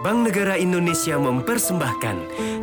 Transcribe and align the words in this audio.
Bank 0.00 0.32
Negara 0.32 0.56
Indonesia 0.56 1.20
mempersembahkan 1.20 2.16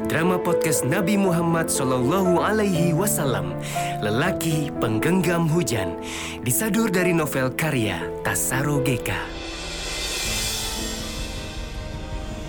drama 0.09 0.41
podcast 0.41 0.81
Nabi 0.81 1.21
Muhammad 1.21 1.69
Sallallahu 1.69 2.41
Alaihi 2.41 2.97
Wasallam, 2.97 3.53
Lelaki 4.01 4.73
Penggenggam 4.81 5.45
Hujan, 5.45 6.01
disadur 6.41 6.89
dari 6.89 7.13
novel 7.13 7.53
karya 7.53 8.01
Tasaro 8.25 8.81
Geka. 8.81 9.21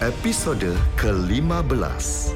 Episode 0.01 0.73
ke-15 0.97 2.33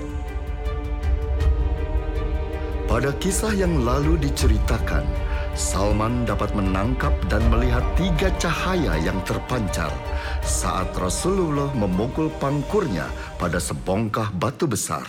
Pada 2.84 3.16
kisah 3.16 3.56
yang 3.56 3.80
lalu 3.80 4.20
diceritakan, 4.28 5.08
Salman 5.52 6.24
dapat 6.24 6.56
menangkap 6.56 7.12
dan 7.28 7.44
melihat 7.52 7.84
tiga 7.92 8.32
cahaya 8.40 8.96
yang 8.96 9.20
terpancar 9.28 9.92
saat 10.40 10.88
Rasulullah 10.96 11.68
memukul 11.76 12.32
pangkurnya 12.40 13.04
pada 13.36 13.60
sebongkah 13.60 14.32
batu 14.32 14.64
besar. 14.64 15.04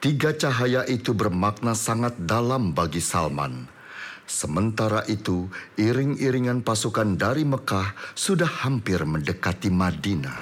Tiga 0.00 0.32
cahaya 0.32 0.88
itu 0.88 1.12
bermakna 1.12 1.76
sangat 1.76 2.16
dalam 2.24 2.72
bagi 2.72 3.04
Salman. 3.04 3.68
Sementara 4.24 5.04
itu, 5.06 5.44
iring-iringan 5.76 6.64
pasukan 6.64 7.14
dari 7.20 7.44
Mekah 7.44 8.16
sudah 8.16 8.48
hampir 8.64 9.04
mendekati 9.04 9.68
Madinah. 9.68 10.40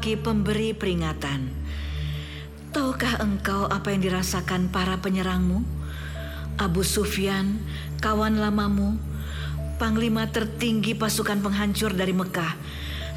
Lelaki 0.00 0.16
pemberi 0.16 0.72
peringatan, 0.72 1.52
tahukah 2.72 3.20
engkau 3.20 3.68
apa 3.68 3.92
yang 3.92 4.00
dirasakan 4.00 4.72
para 4.72 4.96
penyerangmu? 4.96 5.60
Abu 6.56 6.80
Sufyan, 6.80 7.60
kawan 8.00 8.40
lamamu, 8.40 8.96
panglima 9.76 10.24
tertinggi 10.32 10.96
pasukan 10.96 11.44
penghancur 11.44 11.92
dari 11.92 12.16
Mekah, 12.16 12.56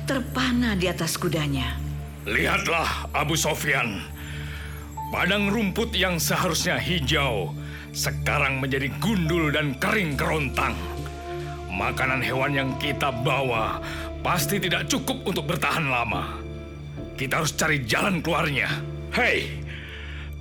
terpana 0.03 0.75
di 0.75 0.92
atas 0.92 1.16
kudanya. 1.16 1.80
Lihatlah 2.28 3.16
Abu 3.16 3.40
Sofyan. 3.40 4.03
Padang 5.08 5.56
rumput 5.56 5.95
yang 5.95 6.20
seharusnya 6.20 6.75
hijau 6.84 7.56
sekarang 7.95 8.59
menjadi 8.59 8.92
gundul 9.00 9.56
dan 9.56 9.80
kering 9.80 10.20
kerontang. 10.20 10.75
Makanan 11.72 12.20
hewan 12.20 12.52
yang 12.52 12.70
kita 12.75 13.08
bawa 13.23 13.80
pasti 14.20 14.59
tidak 14.59 14.92
cukup 14.92 15.23
untuk 15.23 15.47
bertahan 15.47 15.88
lama. 15.88 16.43
Kita 17.14 17.39
harus 17.39 17.53
cari 17.53 17.86
jalan 17.86 18.19
keluarnya. 18.19 18.67
Hei, 19.14 19.61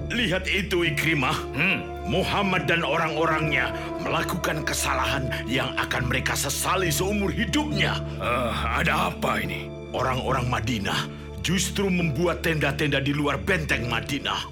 lihat 0.09 0.49
itu 0.49 0.89
Ikrimah. 0.89 1.37
Hmm, 1.53 1.79
Muhammad 2.09 2.65
dan 2.65 2.83
orang-orangnya 2.83 3.71
melakukan 4.01 4.65
kesalahan 4.65 5.29
yang 5.45 5.71
akan 5.77 6.09
mereka 6.09 6.33
sesali 6.33 6.89
seumur 6.89 7.29
hidupnya. 7.29 8.01
eh, 8.19 8.53
ada 8.83 9.13
apa 9.13 9.39
ini? 9.39 9.69
Orang-orang 9.93 10.49
Madinah 10.49 11.07
justru 11.45 11.93
membuat 11.93 12.41
tenda-tenda 12.41 12.99
di 12.99 13.13
luar 13.13 13.37
benteng 13.37 13.85
Madinah. 13.93 14.49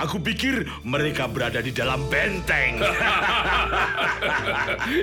Aku 0.00 0.16
pikir 0.16 0.64
mereka 0.80 1.28
berada 1.28 1.60
di 1.60 1.72
dalam 1.72 2.04
benteng. 2.08 2.80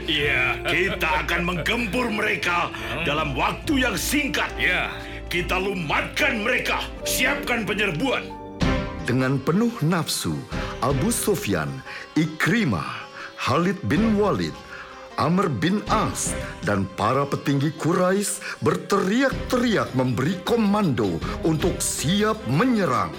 Iya, 0.08 0.61
Kita 0.65 1.25
akan 1.25 1.41
menggempur 1.45 2.09
mereka 2.09 2.69
dalam 3.05 3.33
waktu 3.38 3.85
yang 3.85 3.95
singkat. 3.97 4.49
ya. 4.58 4.89
Kita 5.28 5.59
lumatkan 5.59 6.39
mereka. 6.39 6.88
Siapkan 7.03 7.67
penyerbuan. 7.67 8.23
Dengan 9.03 9.36
penuh 9.44 9.75
nafsu, 9.83 10.39
Abu 10.80 11.11
Sufyan, 11.11 11.67
Ikrimah, 12.16 13.11
Khalid 13.36 13.75
bin 13.92 14.16
Walid, 14.16 14.55
Amr 15.20 15.52
bin 15.52 15.83
As, 15.92 16.32
dan 16.64 16.88
para 16.95 17.27
petinggi 17.27 17.76
Quraisy 17.76 18.64
berteriak-teriak 18.64 19.92
memberi 19.99 20.39
komando 20.48 21.20
untuk 21.44 21.76
siap 21.83 22.39
menyerang. 22.48 23.11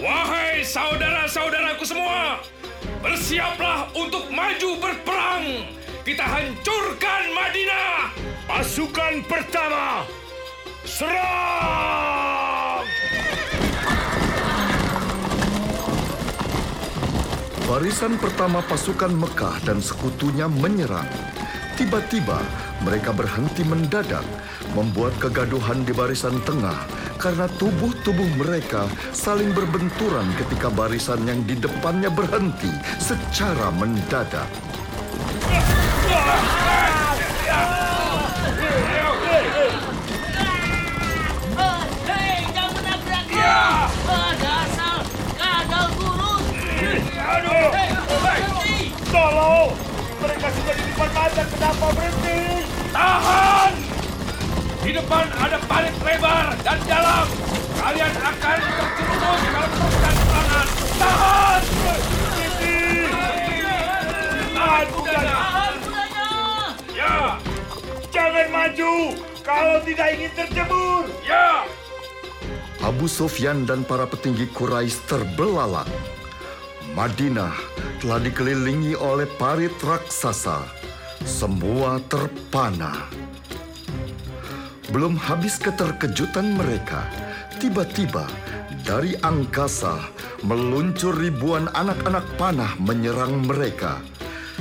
Wahai 0.00 0.64
saudara-saudaraku 0.64 1.84
semua, 1.84 2.40
bersiaplah 3.04 3.92
untuk 3.92 4.24
maju 4.32 4.80
berperang. 4.80 5.68
Kita 6.00 6.24
hancurkan 6.24 7.22
Madinah. 7.36 8.08
Pasukan 8.48 9.20
pertama, 9.28 10.08
serang! 10.92 12.84
Barisan 17.64 18.20
pertama 18.20 18.60
pasukan 18.68 19.16
Mekah 19.16 19.56
dan 19.64 19.80
sekutunya 19.80 20.44
menyerang. 20.44 21.08
Tiba-tiba 21.80 22.36
mereka 22.84 23.16
berhenti 23.16 23.64
mendadak, 23.64 24.20
membuat 24.76 25.16
kegaduhan 25.16 25.80
di 25.88 25.96
barisan 25.96 26.36
tengah 26.44 26.76
karena 27.16 27.48
tubuh-tubuh 27.56 28.28
mereka 28.36 28.84
saling 29.16 29.56
berbenturan 29.56 30.28
ketika 30.36 30.68
barisan 30.68 31.24
yang 31.24 31.40
di 31.48 31.56
depannya 31.56 32.12
berhenti 32.12 32.68
secara 33.00 33.72
mendadak. 33.72 34.71
Tolong! 49.12 49.76
Mereka 50.24 50.46
sudah 50.56 50.72
di 50.72 50.84
depan 50.88 51.10
mata, 51.12 51.42
kenapa 51.44 51.86
berhenti? 51.92 52.40
Tahan! 52.96 53.72
Di 54.82 54.90
depan 54.96 55.24
ada 55.36 55.58
parit 55.68 55.96
lebar 56.00 56.56
dan 56.64 56.78
dalam. 56.88 57.26
Kalian 57.76 58.14
akan 58.16 58.58
terjerumus 58.62 59.40
dalam 59.52 59.70
kerusuhan 59.76 60.14
serangan. 60.16 60.66
Tahan! 60.96 61.60
Tahan 64.56 64.86
kudanya! 64.96 65.36
Tahan 65.36 65.74
kudanya! 65.84 66.28
Ya, 66.96 67.16
Jangan 68.08 68.46
maju 68.48 68.92
kalau 69.44 69.76
tidak 69.84 70.08
ingin 70.16 70.32
terjebur! 70.32 71.04
ya. 71.28 71.68
Abu 72.80 73.06
Sufyan 73.06 73.68
dan 73.68 73.84
para 73.84 74.08
petinggi 74.08 74.48
Quraisy 74.50 75.04
terbelalak. 75.06 75.86
Madinah 76.96 77.71
telah 78.02 78.18
dikelilingi 78.18 78.98
oleh 78.98 79.30
parit 79.38 79.70
raksasa. 79.78 80.66
Semua 81.22 82.02
terpana. 82.10 83.06
Belum 84.90 85.14
habis 85.14 85.54
keterkejutan 85.54 86.58
mereka, 86.58 87.06
tiba-tiba 87.62 88.26
dari 88.82 89.14
angkasa 89.22 90.10
meluncur 90.42 91.14
ribuan 91.14 91.70
anak-anak 91.78 92.26
panah 92.34 92.74
menyerang 92.82 93.46
mereka. 93.46 94.02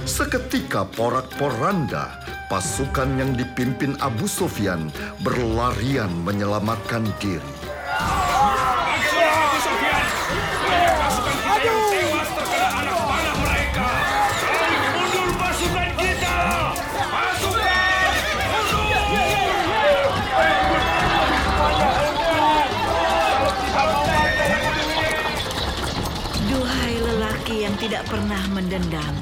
Seketika 0.05 0.85
porak-poranda 0.93 2.21
pasukan 2.45 3.09
yang 3.17 3.33
dipimpin 3.33 3.97
Abu 4.05 4.29
Sufyan 4.29 4.93
berlarian 5.25 6.13
menyelamatkan 6.21 7.09
diri. 7.17 7.60
Mendendam. 28.71 29.15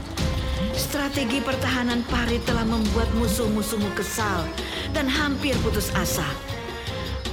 Strategi 0.78 1.42
pertahanan 1.42 2.06
Parit 2.06 2.46
telah 2.46 2.62
membuat 2.62 3.10
musuh-musuhmu 3.18 3.90
kesal 3.98 4.46
dan 4.94 5.10
hampir 5.10 5.58
putus 5.66 5.90
asa. 5.98 6.26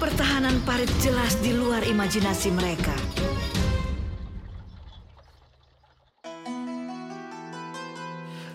Pertahanan 0.01 0.57
Parit 0.65 0.89
jelas 1.05 1.37
di 1.45 1.53
luar 1.53 1.85
imajinasi 1.85 2.49
mereka. 2.57 2.97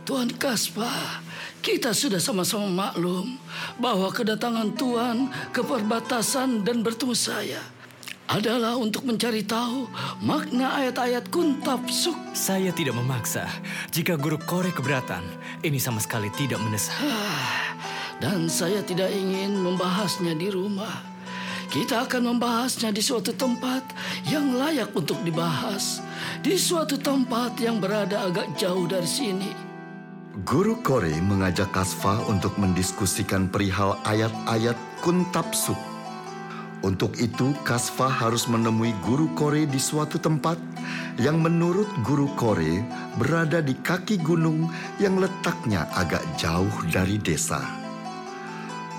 Tuan 0.10 0.34
Kaspa, 0.42 1.22
kita 1.62 1.94
sudah 1.94 2.18
sama-sama 2.18 2.66
maklum 2.66 3.38
bahwa 3.78 4.10
kedatangan 4.10 4.74
Tuan 4.74 5.30
ke 5.54 5.62
perbatasan 5.62 6.66
dan 6.66 6.82
bertemu 6.82 7.14
saya 7.14 7.62
adalah 8.32 8.80
untuk 8.80 9.04
mencari 9.04 9.44
tahu 9.44 9.92
makna 10.24 10.80
ayat-ayat 10.80 11.28
kuntab 11.28 11.84
suk. 11.92 12.16
Saya 12.32 12.72
tidak 12.72 12.96
memaksa. 12.96 13.44
Jika 13.92 14.16
guru 14.16 14.40
korek 14.40 14.80
keberatan, 14.80 15.20
ini 15.68 15.76
sama 15.76 16.00
sekali 16.00 16.32
tidak 16.40 16.64
mendesak. 16.64 16.96
Dan 18.24 18.48
saya 18.48 18.80
tidak 18.88 19.12
ingin 19.12 19.60
membahasnya 19.60 20.32
di 20.32 20.48
rumah. 20.48 21.12
Kita 21.68 22.08
akan 22.08 22.36
membahasnya 22.36 22.96
di 22.96 23.04
suatu 23.04 23.36
tempat 23.36 23.84
yang 24.32 24.56
layak 24.56 24.96
untuk 24.96 25.20
dibahas. 25.28 26.04
di 26.42 26.58
suatu 26.58 26.98
tempat 26.98 27.58
yang 27.62 27.78
berada 27.78 28.26
agak 28.26 28.58
jauh 28.58 28.90
dari 28.90 29.06
sini. 29.06 29.52
Guru 30.42 30.80
Kore 30.82 31.14
mengajak 31.22 31.70
Kasfa 31.70 32.18
untuk 32.26 32.58
mendiskusikan 32.58 33.52
perihal 33.52 34.00
ayat-ayat 34.08 34.78
Kuntapsuk. 35.06 35.91
Untuk 36.82 37.14
itu, 37.22 37.54
Kasfa 37.62 38.10
harus 38.10 38.50
menemui 38.50 38.90
Guru 39.06 39.30
Kore 39.38 39.70
di 39.70 39.78
suatu 39.78 40.18
tempat 40.18 40.58
yang 41.22 41.38
menurut 41.38 41.86
Guru 42.02 42.26
Kore 42.34 42.82
berada 43.22 43.62
di 43.62 43.78
kaki 43.78 44.18
gunung 44.18 44.66
yang 44.98 45.22
letaknya 45.22 45.86
agak 45.94 46.26
jauh 46.42 46.74
dari 46.90 47.22
desa. 47.22 47.62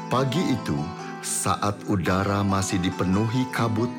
Pagi 0.06 0.54
itu, 0.54 0.78
saat 1.26 1.74
udara 1.90 2.46
masih 2.46 2.78
dipenuhi 2.78 3.50
kabut, 3.50 3.90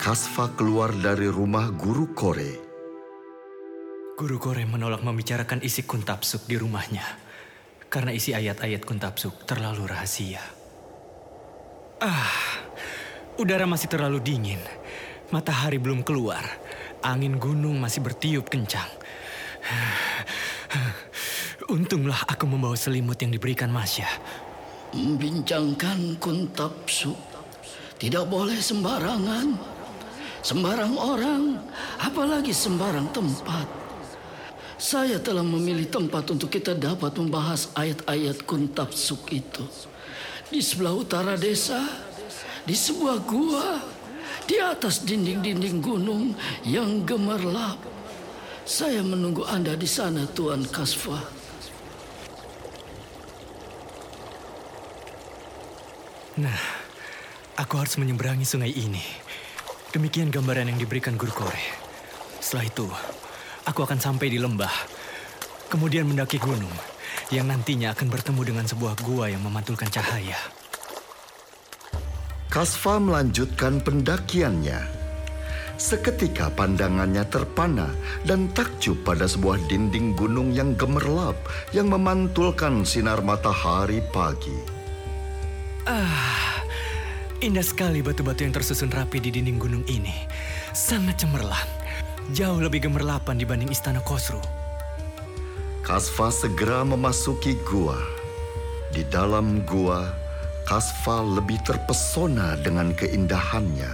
Kasfa 0.00 0.48
keluar 0.56 0.88
dari 0.96 1.28
rumah 1.28 1.68
Guru 1.76 2.16
Kore. 2.16 2.52
Guru 4.16 4.40
Kore 4.40 4.64
menolak 4.64 5.04
membicarakan 5.04 5.60
isi 5.60 5.84
kuntapsuk 5.84 6.48
di 6.48 6.56
rumahnya 6.56 7.04
karena 7.90 8.14
isi 8.14 8.32
ayat-ayat 8.32 8.86
kuntapsuk 8.86 9.44
terlalu 9.44 9.90
rahasia. 9.90 10.40
Ah, 12.00 12.32
udara 13.40 13.64
masih 13.64 13.88
terlalu 13.88 14.20
dingin. 14.20 14.60
Matahari 15.32 15.80
belum 15.80 16.04
keluar. 16.04 16.44
Angin 17.00 17.40
gunung 17.40 17.80
masih 17.80 18.04
bertiup 18.04 18.52
kencang. 18.52 18.88
Untunglah 21.72 22.28
aku 22.28 22.44
membawa 22.44 22.76
selimut 22.76 23.16
yang 23.24 23.32
diberikan 23.32 23.72
Masya. 23.72 24.08
Membincangkan 24.92 26.20
kuntapsu 26.20 27.16
tidak 27.96 28.28
boleh 28.28 28.60
sembarangan. 28.60 29.56
Sembarang 30.40 30.96
orang, 30.96 31.60
apalagi 32.00 32.56
sembarang 32.56 33.12
tempat. 33.12 33.68
Saya 34.80 35.20
telah 35.20 35.44
memilih 35.44 35.84
tempat 35.92 36.32
untuk 36.32 36.48
kita 36.48 36.72
dapat 36.72 37.12
membahas 37.20 37.68
ayat-ayat 37.76 38.48
kuntapsuk 38.48 39.28
itu. 39.36 39.60
Di 40.48 40.64
sebelah 40.64 40.96
utara 40.96 41.36
desa, 41.36 41.84
di 42.64 42.74
sebuah 42.76 43.16
gua, 43.24 43.80
di 44.44 44.56
atas 44.60 45.06
dinding-dinding 45.06 45.78
gunung 45.80 46.34
yang 46.66 47.06
gemerlap. 47.06 47.78
Saya 48.66 49.02
menunggu 49.02 49.42
Anda 49.46 49.74
di 49.74 49.88
sana, 49.88 50.26
Tuan 50.30 50.62
Kasfa. 50.68 51.18
Nah, 56.40 56.60
aku 57.58 57.74
harus 57.76 57.98
menyeberangi 57.98 58.46
sungai 58.46 58.72
ini. 58.72 59.02
Demikian 59.90 60.30
gambaran 60.30 60.70
yang 60.70 60.78
diberikan 60.78 61.18
Guru 61.18 61.34
Kore. 61.34 61.64
Setelah 62.38 62.64
itu, 62.64 62.86
aku 63.66 63.82
akan 63.82 63.98
sampai 63.98 64.30
di 64.30 64.38
lembah, 64.38 64.72
kemudian 65.68 66.06
mendaki 66.06 66.38
gunung, 66.38 66.72
yang 67.34 67.50
nantinya 67.50 67.92
akan 67.92 68.06
bertemu 68.08 68.54
dengan 68.54 68.64
sebuah 68.70 69.02
gua 69.02 69.28
yang 69.28 69.42
memantulkan 69.42 69.90
cahaya. 69.90 70.59
Kasfa 72.50 72.98
melanjutkan 72.98 73.78
pendakiannya. 73.78 74.82
Seketika 75.78 76.50
pandangannya 76.50 77.22
terpana 77.30 77.94
dan 78.26 78.50
takjub 78.50 79.06
pada 79.06 79.30
sebuah 79.30 79.70
dinding 79.70 80.18
gunung 80.18 80.50
yang 80.50 80.74
gemerlap 80.74 81.38
yang 81.70 81.86
memantulkan 81.86 82.82
sinar 82.82 83.22
matahari 83.22 84.02
pagi. 84.10 84.58
Ah, 85.86 86.58
indah 87.38 87.62
sekali 87.62 88.02
batu-batu 88.02 88.42
yang 88.42 88.50
tersusun 88.50 88.90
rapi 88.90 89.22
di 89.22 89.30
dinding 89.30 89.62
gunung 89.62 89.86
ini. 89.86 90.26
Sangat 90.74 91.22
cemerlang. 91.22 91.70
Jauh 92.34 92.58
lebih 92.58 92.90
gemerlapan 92.90 93.38
dibanding 93.38 93.70
istana 93.70 94.02
Khosru. 94.02 94.42
Kasfa 95.86 96.34
segera 96.34 96.82
memasuki 96.82 97.54
gua. 97.62 97.94
Di 98.90 99.06
dalam 99.06 99.62
gua, 99.62 100.19
Kasfa 100.70 101.26
lebih 101.26 101.58
terpesona 101.66 102.54
dengan 102.62 102.94
keindahannya. 102.94 103.90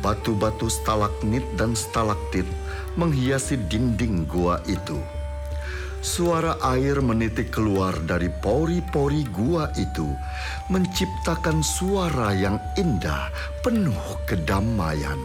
Batu-batu 0.00 0.72
stalagmit 0.72 1.44
dan 1.60 1.76
stalaktit 1.76 2.48
menghiasi 2.96 3.60
dinding 3.68 4.24
gua 4.24 4.56
itu. 4.64 4.96
Suara 6.00 6.56
air 6.72 7.04
menitik 7.04 7.52
keluar 7.52 7.92
dari 8.08 8.32
pori-pori 8.40 9.28
gua 9.28 9.68
itu, 9.76 10.08
menciptakan 10.72 11.60
suara 11.60 12.32
yang 12.32 12.56
indah, 12.80 13.28
penuh 13.60 14.16
kedamaian. 14.24 15.20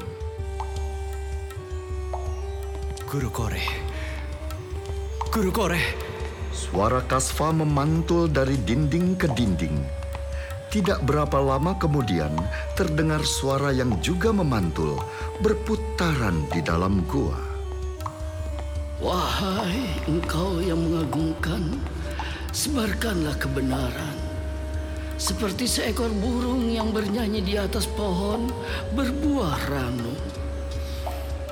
Guru 3.08 3.32
Kore. 3.32 3.64
Guru 5.32 5.52
Kore. 5.56 6.13
Suara 6.64 7.04
Kasfa 7.04 7.52
memantul 7.52 8.32
dari 8.32 8.56
dinding 8.56 9.20
ke 9.20 9.28
dinding. 9.36 9.84
Tidak 10.72 11.04
berapa 11.04 11.36
lama 11.44 11.76
kemudian, 11.76 12.32
terdengar 12.80 13.20
suara 13.28 13.76
yang 13.76 14.00
juga 14.00 14.32
memantul, 14.32 14.96
berputaran 15.44 16.48
di 16.56 16.64
dalam 16.64 17.04
gua. 17.04 17.36
Wahai 19.04 19.92
engkau 20.08 20.64
yang 20.64 20.80
mengagumkan, 20.80 21.84
sebarkanlah 22.56 23.36
kebenaran. 23.36 24.16
Seperti 25.20 25.68
seekor 25.68 26.16
burung 26.16 26.72
yang 26.72 26.96
bernyanyi 26.96 27.44
di 27.44 27.60
atas 27.60 27.92
pohon 27.92 28.48
berbuah 28.96 29.60
ranum. 29.68 30.16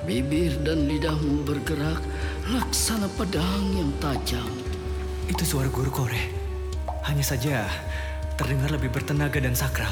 Bibir 0.08 0.56
dan 0.64 0.88
lidahmu 0.88 1.44
bergerak 1.44 2.00
laksana 2.48 3.12
pedang 3.20 3.76
yang 3.76 3.92
tajam. 4.00 4.71
Itu 5.32 5.48
suara 5.48 5.72
Guru 5.72 5.88
Kore. 5.88 6.20
Hanya 7.08 7.24
saja 7.24 7.64
terdengar 8.36 8.68
lebih 8.68 8.92
bertenaga 8.92 9.40
dan 9.40 9.56
sakral. 9.56 9.88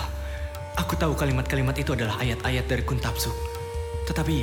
Aku 0.76 1.00
tahu 1.00 1.16
kalimat-kalimat 1.16 1.80
itu 1.80 1.96
adalah 1.96 2.20
ayat-ayat 2.20 2.68
dari 2.68 2.84
Kuntapsuk. 2.84 3.32
Tetapi, 4.04 4.38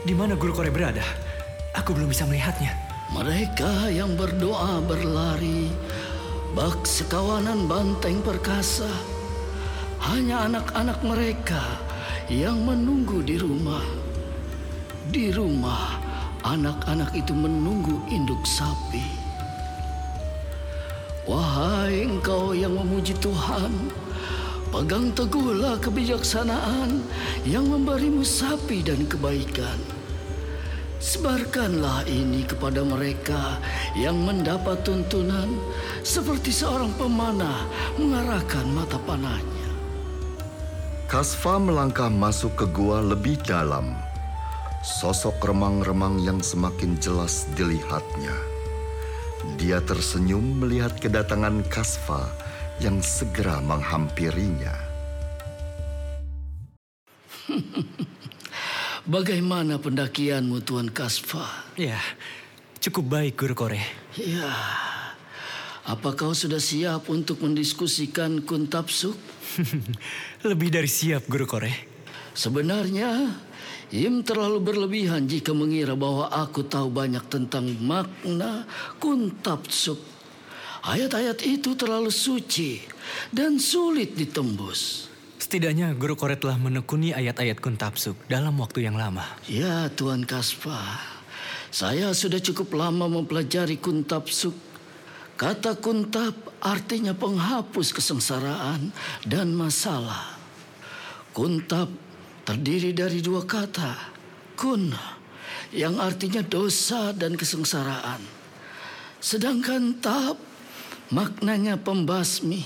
di 0.00 0.14
mana 0.16 0.32
Guru 0.32 0.56
Kore 0.56 0.72
berada? 0.72 1.04
Aku 1.76 1.92
belum 1.92 2.08
bisa 2.08 2.24
melihatnya. 2.24 2.72
Mereka 3.12 3.92
yang 3.92 4.16
berdoa 4.16 4.80
berlari, 4.80 5.68
bak 6.56 6.88
sekawanan 6.88 7.68
banteng 7.68 8.24
perkasa. 8.24 8.88
Hanya 10.08 10.48
anak-anak 10.48 11.04
mereka 11.04 11.60
yang 12.32 12.64
menunggu 12.64 13.20
di 13.20 13.36
rumah. 13.36 13.84
Di 15.04 15.28
rumah, 15.36 16.00
anak-anak 16.48 17.12
itu 17.12 17.36
menunggu 17.36 18.00
induk 18.08 18.40
sapi. 18.48 19.23
Wahai 21.24 22.04
engkau 22.04 22.52
yang 22.52 22.76
memuji 22.76 23.16
Tuhan, 23.16 23.72
pegang 24.68 25.08
teguhlah 25.16 25.80
kebijaksanaan 25.80 27.00
yang 27.48 27.64
memberimu 27.64 28.20
sapi 28.20 28.84
dan 28.84 29.08
kebaikan. 29.08 29.80
Sebarkanlah 31.00 32.04
ini 32.08 32.44
kepada 32.44 32.84
mereka 32.84 33.56
yang 33.96 34.20
mendapat 34.20 34.84
tuntunan 34.84 35.48
seperti 36.04 36.52
seorang 36.52 36.92
pemanah 37.00 37.72
mengarahkan 37.96 38.68
mata 38.72 39.00
panahnya. 39.08 39.68
Kasfa 41.08 41.56
melangkah 41.56 42.12
masuk 42.12 42.52
ke 42.52 42.66
gua 42.68 43.00
lebih 43.00 43.40
dalam. 43.48 43.96
Sosok 44.84 45.40
remang-remang 45.40 46.20
yang 46.20 46.44
semakin 46.44 47.00
jelas 47.00 47.48
dilihatnya. 47.56 48.53
Dia 49.60 49.80
tersenyum 49.80 50.60
melihat 50.60 50.96
kedatangan 51.00 51.64
Kasfa 51.70 52.28
yang 52.82 52.98
segera 53.00 53.62
menghampirinya. 53.62 54.74
Bagaimana 59.14 59.78
pendakianmu 59.78 60.64
Tuan 60.64 60.90
Kasfa? 60.90 61.44
Ya, 61.76 62.00
cukup 62.80 63.20
baik 63.20 63.36
Guru 63.38 63.54
Kore. 63.54 63.80
Ya, 64.16 64.52
apa 65.84 66.16
kau 66.16 66.32
sudah 66.32 66.58
siap 66.58 67.12
untuk 67.12 67.44
mendiskusikan 67.44 68.42
Kuntapsuk? 68.42 69.16
Lebih 70.48 70.72
dari 70.72 70.88
siap 70.88 71.28
Guru 71.28 71.44
Kore. 71.46 71.93
Sebenarnya, 72.34 73.30
Im 73.94 74.26
terlalu 74.26 74.58
berlebihan 74.58 75.30
jika 75.30 75.54
mengira 75.54 75.94
bahwa 75.94 76.26
aku 76.26 76.66
tahu 76.66 76.90
banyak 76.90 77.22
tentang 77.30 77.62
makna 77.78 78.66
Kuntapsuk. 78.98 80.02
Ayat-ayat 80.82 81.38
itu 81.46 81.78
terlalu 81.78 82.10
suci 82.10 82.82
dan 83.30 83.62
sulit 83.62 84.18
ditembus. 84.18 85.06
Setidaknya 85.38 85.94
Guru 85.94 86.18
Kore 86.18 86.34
telah 86.34 86.58
menekuni 86.58 87.14
ayat-ayat 87.14 87.62
Kuntapsuk 87.62 88.18
dalam 88.26 88.58
waktu 88.58 88.82
yang 88.82 88.98
lama. 88.98 89.22
Ya, 89.46 89.86
Tuan 89.94 90.26
Kaspa. 90.26 90.98
Saya 91.70 92.10
sudah 92.10 92.42
cukup 92.42 92.74
lama 92.74 93.06
mempelajari 93.06 93.78
Kuntapsuk. 93.78 94.74
Kata 95.34 95.74
kuntap 95.78 96.34
artinya 96.62 97.10
penghapus 97.10 97.90
kesengsaraan 97.90 98.94
dan 99.26 99.50
masalah. 99.50 100.38
Kuntap 101.34 101.90
terdiri 102.44 102.92
dari 102.92 103.18
dua 103.24 103.42
kata. 103.42 104.14
Kun 104.54 104.94
yang 105.74 105.98
artinya 105.98 106.44
dosa 106.44 107.10
dan 107.10 107.34
kesengsaraan. 107.34 108.22
Sedangkan 109.18 109.98
tab 109.98 110.38
maknanya 111.10 111.80
pembasmi. 111.80 112.62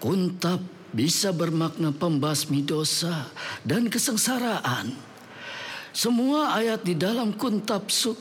Kuntab 0.00 0.64
bisa 0.90 1.30
bermakna 1.30 1.94
pembasmi 1.94 2.66
dosa 2.66 3.30
dan 3.62 3.86
kesengsaraan. 3.86 4.90
Semua 5.94 6.56
ayat 6.56 6.82
di 6.82 6.96
dalam 6.96 7.36
kuntab 7.36 7.90
suk 7.92 8.18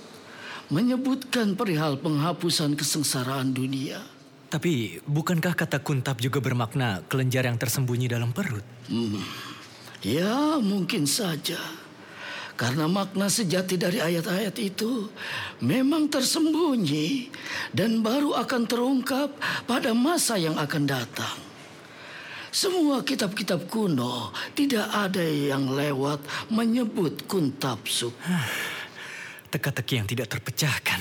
menyebutkan 0.69 1.57
perihal 1.57 1.97
penghapusan 1.97 2.77
kesengsaraan 2.77 3.53
dunia. 3.53 4.01
Tapi 4.49 4.97
bukankah 5.05 5.53
kata 5.53 5.77
kuntab 5.81 6.17
juga 6.17 6.41
bermakna 6.41 7.05
kelenjar 7.05 7.45
yang 7.45 7.57
tersembunyi 7.57 8.09
dalam 8.09 8.33
perut? 8.33 8.65
Ya, 9.99 10.55
mungkin 10.63 11.03
saja. 11.03 11.59
Karena 12.59 12.91
makna 12.91 13.31
sejati 13.31 13.79
dari 13.79 14.03
ayat-ayat 14.03 14.55
itu 14.59 15.07
memang 15.63 16.11
tersembunyi 16.11 17.31
dan 17.71 18.03
baru 18.03 18.35
akan 18.35 18.67
terungkap 18.67 19.31
pada 19.63 19.95
masa 19.95 20.35
yang 20.35 20.59
akan 20.59 20.83
datang. 20.83 21.39
Semua 22.51 22.99
kitab-kitab 23.05 23.71
kuno 23.71 24.35
tidak 24.59 24.91
ada 24.91 25.23
yang 25.23 25.71
lewat 25.71 26.19
menyebut 26.51 27.23
kuntabsuk. 27.31 28.11
Teka-teki 29.55 30.03
yang 30.03 30.07
tidak 30.09 30.27
terpecahkan. 30.27 30.99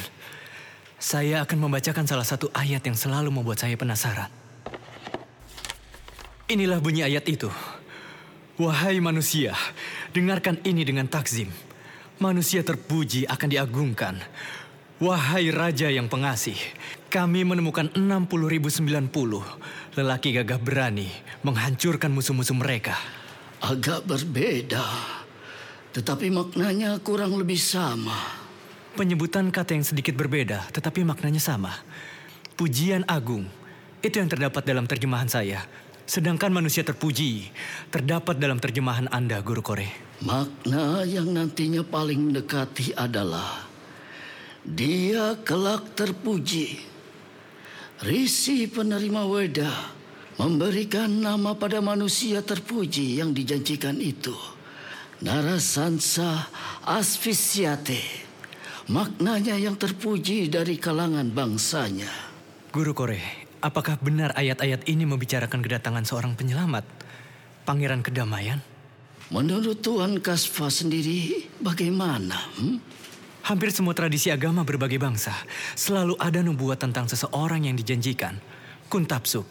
Saya 0.99 1.43
akan 1.43 1.59
membacakan 1.67 2.07
salah 2.07 2.26
satu 2.26 2.50
ayat 2.55 2.87
yang 2.87 2.95
selalu 2.95 3.35
membuat 3.35 3.62
saya 3.62 3.75
penasaran. 3.75 4.31
Inilah 6.49 6.78
bunyi 6.78 7.02
ayat 7.02 7.26
itu. 7.26 7.50
Wahai 8.59 8.99
manusia, 8.99 9.55
dengarkan 10.11 10.59
ini 10.67 10.83
dengan 10.83 11.07
takzim. 11.07 11.47
Manusia 12.19 12.67
terpuji 12.67 13.23
akan 13.23 13.49
diagungkan. 13.55 14.19
Wahai 14.99 15.55
Raja 15.55 15.87
yang 15.87 16.11
pengasih, 16.11 16.59
kami 17.07 17.47
menemukan 17.47 17.87
60.090 17.95 18.83
lelaki 19.95 20.35
gagah 20.35 20.59
berani 20.59 21.07
menghancurkan 21.47 22.11
musuh-musuh 22.11 22.59
mereka. 22.59 22.99
Agak 23.62 24.03
berbeda, 24.11 24.83
tetapi 25.95 26.27
maknanya 26.35 26.99
kurang 26.99 27.38
lebih 27.38 27.62
sama. 27.62 28.19
Penyebutan 28.99 29.55
kata 29.55 29.79
yang 29.79 29.87
sedikit 29.87 30.19
berbeda, 30.19 30.67
tetapi 30.75 31.07
maknanya 31.07 31.38
sama. 31.38 31.79
Pujian 32.59 33.07
agung, 33.07 33.47
itu 34.03 34.19
yang 34.19 34.27
terdapat 34.27 34.67
dalam 34.67 34.91
terjemahan 34.91 35.31
saya. 35.31 35.62
Sedangkan 36.09 36.49
manusia 36.49 36.81
terpuji, 36.81 37.53
terdapat 37.93 38.41
dalam 38.41 38.57
terjemahan 38.57 39.12
Anda, 39.12 39.45
Guru 39.45 39.61
Kore. 39.61 39.93
Makna 40.25 41.05
yang 41.05 41.37
nantinya 41.37 41.85
paling 41.85 42.33
mendekati 42.33 42.97
adalah 42.97 43.69
dia 44.65 45.37
kelak 45.45 45.93
terpuji. 45.93 46.81
Risi 48.00 48.65
penerima 48.73 49.29
weda 49.29 49.69
memberikan 50.41 51.12
nama 51.12 51.53
pada 51.53 51.85
manusia 51.85 52.41
terpuji 52.41 53.21
yang 53.21 53.37
dijanjikan 53.37 54.00
itu. 54.00 54.33
Narasansa 55.21 56.49
asfisiate. 56.88 58.00
Maknanya 58.88 59.61
yang 59.61 59.77
terpuji 59.77 60.49
dari 60.49 60.81
kalangan 60.81 61.29
bangsanya. 61.29 62.09
Guru 62.73 62.97
Kore, 62.97 63.48
apakah 63.61 63.99
benar 63.99 64.35
ayat-ayat 64.38 64.87
ini 64.87 65.05
membicarakan 65.05 65.61
kedatangan 65.62 66.05
seorang 66.07 66.33
penyelamat? 66.38 66.85
Pangeran 67.67 68.00
kedamaian? 68.00 68.62
Menurut 69.29 69.85
Tuan 69.85 70.19
Kasfa 70.25 70.73
sendiri, 70.73 71.49
bagaimana? 71.61 72.38
Hmm? 72.57 72.81
Hampir 73.45 73.73
semua 73.73 73.97
tradisi 73.97 74.29
agama 74.29 74.65
berbagai 74.65 75.00
bangsa 75.00 75.33
selalu 75.73 76.17
ada 76.21 76.41
nubuat 76.45 76.81
tentang 76.81 77.09
seseorang 77.09 77.69
yang 77.69 77.77
dijanjikan. 77.77 78.37
Kuntapsuk. 78.88 79.45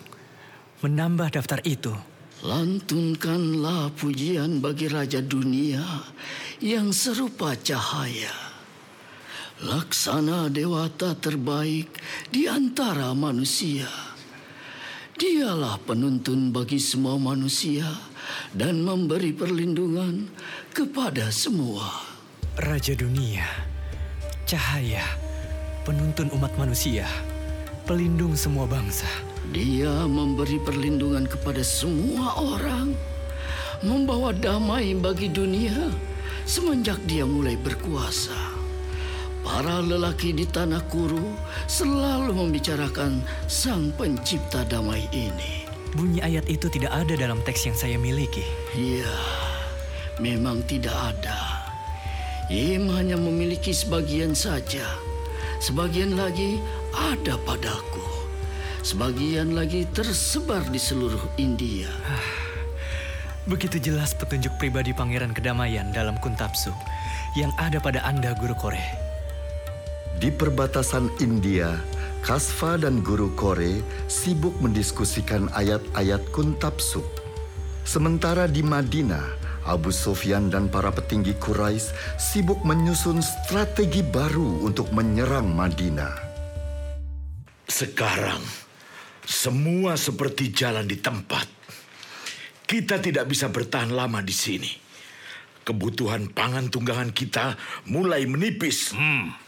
Menambah 0.85 1.33
daftar 1.33 1.61
itu, 1.65 1.93
Lantunkanlah 2.45 3.89
pujian 3.97 4.61
bagi 4.61 4.85
Raja 4.85 5.25
Dunia 5.25 5.81
yang 6.61 6.93
serupa 6.93 7.57
cahaya. 7.57 8.46
Laksana 9.57 10.53
dewata 10.53 11.17
terbaik 11.17 11.89
di 12.29 12.45
antara 12.45 13.17
manusia. 13.17 13.89
Dialah 15.17 15.81
penuntun 15.81 16.53
bagi 16.53 16.77
semua 16.77 17.17
manusia 17.17 17.89
dan 18.53 18.85
memberi 18.85 19.33
perlindungan 19.33 20.29
kepada 20.77 21.33
semua. 21.33 21.89
Raja 22.61 22.93
Dunia, 22.93 23.49
cahaya, 24.45 25.01
penuntun 25.81 26.29
umat 26.37 26.53
manusia, 26.61 27.09
pelindung 27.89 28.37
semua 28.37 28.69
bangsa. 28.69 29.09
Dia 29.57 30.05
memberi 30.05 30.61
perlindungan 30.61 31.25
kepada 31.25 31.65
semua 31.65 32.37
orang, 32.37 32.93
membawa 33.81 34.37
damai 34.37 34.93
bagi 34.93 35.33
dunia 35.33 35.89
semenjak 36.45 37.01
dia 37.09 37.25
mulai 37.25 37.57
berkuasa. 37.57 38.56
Para 39.47 39.79
lelaki 39.79 40.35
di 40.35 40.43
tanah 40.43 40.83
kuru 40.91 41.23
selalu 41.71 42.35
membicarakan 42.35 43.23
Sang 43.47 43.95
Pencipta 43.95 44.67
damai 44.67 45.07
ini. 45.15 45.63
Bunyi 45.95 46.19
ayat 46.19 46.51
itu 46.51 46.67
tidak 46.67 46.91
ada 46.91 47.15
dalam 47.15 47.39
teks 47.47 47.63
yang 47.63 47.77
saya 47.79 47.95
miliki. 47.95 48.43
Ya, 48.75 49.07
memang 50.19 50.67
tidak 50.67 50.91
ada. 50.91 51.63
Im 52.51 52.91
hanya 52.91 53.15
memiliki 53.15 53.71
sebagian 53.71 54.35
saja. 54.35 54.83
Sebagian 55.63 56.19
lagi 56.19 56.59
ada 56.91 57.39
padaku. 57.47 58.03
Sebagian 58.83 59.55
lagi 59.55 59.87
tersebar 59.95 60.67
di 60.67 60.77
seluruh 60.77 61.23
India. 61.39 61.87
Begitu 63.51 63.79
jelas 63.79 64.11
petunjuk 64.11 64.59
pribadi 64.59 64.91
Pangeran 64.91 65.31
Kedamaian 65.31 65.95
dalam 65.95 66.19
Kuntapsu 66.19 66.75
yang 67.39 67.55
ada 67.55 67.79
pada 67.79 68.03
Anda, 68.03 68.35
Guru 68.35 68.59
Kore. 68.59 69.06
Di 70.27 70.35
perbatasan 70.35 71.07
India, 71.23 71.79
Kasfa 72.19 72.75
dan 72.75 72.99
Guru 72.99 73.31
Kore 73.39 73.79
sibuk 74.11 74.59
mendiskusikan 74.59 75.47
ayat-ayat 75.55 76.19
Kuntabsuk. 76.35 77.07
Sementara 77.87 78.43
di 78.43 78.59
Madinah, 78.59 79.23
Abu 79.63 79.87
Sufyan 79.87 80.51
dan 80.51 80.67
para 80.67 80.91
petinggi 80.91 81.31
Quraisy 81.31 82.19
sibuk 82.19 82.59
menyusun 82.67 83.23
strategi 83.23 84.03
baru 84.03 84.67
untuk 84.67 84.91
menyerang 84.91 85.47
Madinah. 85.47 86.11
Sekarang, 87.63 88.43
semua 89.23 89.95
seperti 89.95 90.51
jalan 90.51 90.91
di 90.91 90.99
tempat. 90.99 91.47
Kita 92.67 92.99
tidak 92.99 93.31
bisa 93.31 93.47
bertahan 93.47 93.95
lama 93.95 94.19
di 94.19 94.35
sini. 94.35 94.75
Kebutuhan 95.63 96.35
pangan 96.35 96.67
tunggangan 96.67 97.15
kita 97.15 97.55
mulai 97.87 98.27
menipis. 98.27 98.91
Hmm, 98.91 99.46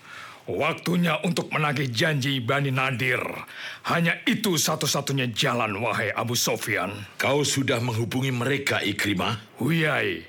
waktunya 0.49 1.21
untuk 1.21 1.53
menagih 1.53 1.93
janji 1.93 2.41
Bani 2.41 2.73
Nadir. 2.73 3.21
Hanya 3.85 4.17
itu 4.25 4.57
satu-satunya 4.57 5.29
jalan, 5.29 5.77
wahai 5.77 6.09
Abu 6.09 6.33
Sofyan. 6.33 7.05
Kau 7.21 7.45
sudah 7.45 7.77
menghubungi 7.77 8.33
mereka, 8.33 8.81
Ikrimah? 8.81 9.61
Huyai, 9.61 10.25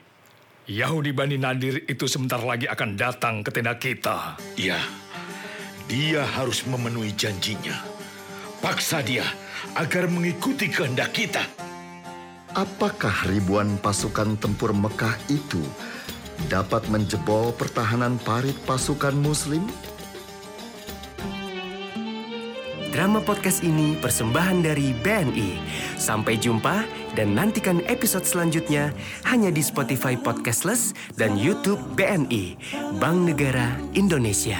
Yahudi 0.68 1.16
Bani 1.16 1.40
Nadir 1.40 1.82
itu 1.88 2.04
sebentar 2.04 2.38
lagi 2.44 2.68
akan 2.68 2.94
datang 2.94 3.40
ke 3.40 3.50
tenda 3.50 3.74
kita. 3.80 4.36
Ya, 4.60 4.78
dia 5.88 6.22
harus 6.36 6.62
memenuhi 6.68 7.16
janjinya. 7.16 7.80
Paksa 8.60 9.00
dia 9.00 9.24
agar 9.74 10.06
mengikuti 10.12 10.68
kehendak 10.68 11.16
kita. 11.16 11.42
Apakah 12.52 13.30
ribuan 13.30 13.78
pasukan 13.80 14.36
tempur 14.36 14.74
Mekah 14.74 15.16
itu 15.32 15.62
dapat 16.50 16.86
menjebol 16.90 17.54
pertahanan 17.54 18.18
parit 18.20 18.58
pasukan 18.66 19.14
Muslim? 19.14 19.64
Drama 22.90 23.22
podcast 23.22 23.62
ini 23.62 23.94
persembahan 23.94 24.66
dari 24.66 24.90
BNI. 24.90 25.62
Sampai 25.94 26.34
jumpa 26.34 26.82
dan 27.14 27.38
nantikan 27.38 27.78
episode 27.86 28.26
selanjutnya 28.26 28.90
hanya 29.30 29.54
di 29.54 29.62
Spotify 29.62 30.18
Podcastless 30.18 30.90
dan 31.14 31.38
YouTube 31.38 31.78
BNI, 31.94 32.58
Bank 32.98 33.30
Negara 33.30 33.78
Indonesia. 33.94 34.58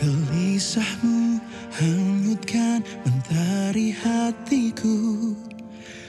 Gelisahmu 0.00 1.44
hanyutkan 1.76 2.80
mentari 3.04 3.92
hatiku 3.92 5.36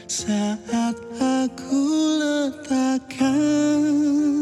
saat 0.08 0.96
aku 1.20 1.84
letakkan 2.24 4.41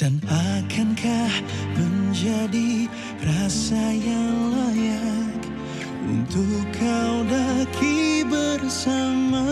Dan 0.00 0.16
akankah 0.32 1.44
menjadi 1.76 2.88
rasa 3.20 3.92
yang 4.00 4.48
layak 4.48 5.44
Untuk 6.08 6.64
kau 6.72 7.20
daki 7.28 8.24
bersama? 8.24 9.44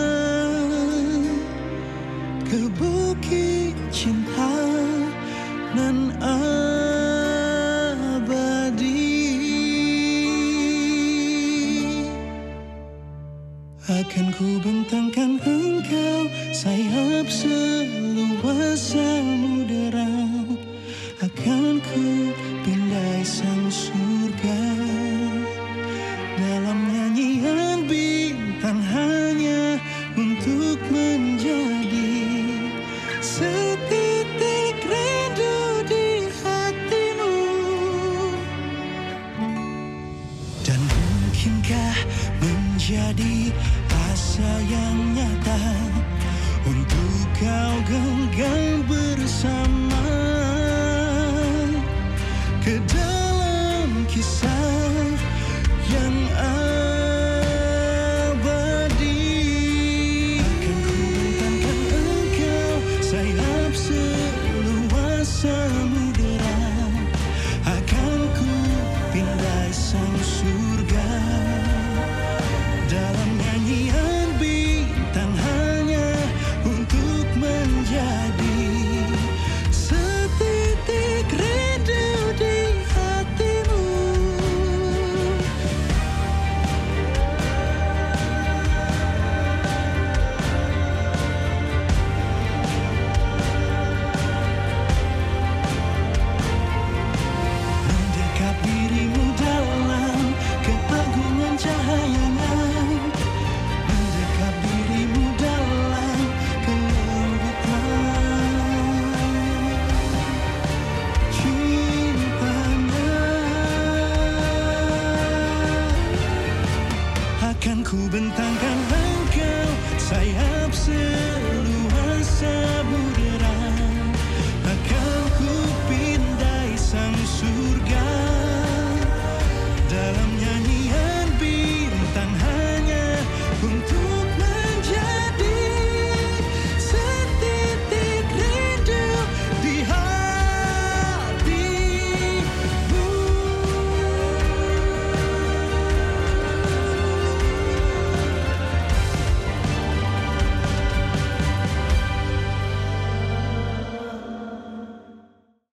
Ke 2.49 2.65
bukit 2.81 3.77
cinta 3.93 4.57
nan 5.77 6.17
abadi. 6.17 6.57
Akan 13.85 14.33
ku 14.33 14.57
bentangkan 14.65 15.08